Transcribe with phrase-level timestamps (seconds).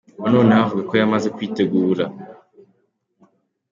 [0.17, 2.05] Ubu noneho avuga ko yamaze kwitegura.